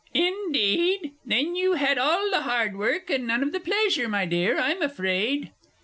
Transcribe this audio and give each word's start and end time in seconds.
Indeed? 0.15 1.13
Then 1.23 1.55
you 1.55 1.73
had 1.73 1.99
all 1.99 2.31
the 2.31 2.41
hard 2.41 2.75
work, 2.75 3.11
and 3.11 3.27
none 3.27 3.43
of 3.43 3.51
the 3.51 3.59
pleasure, 3.59 4.09
my 4.09 4.25
dear, 4.25 4.57
I'm 4.59 4.81
afraid. 4.81 5.51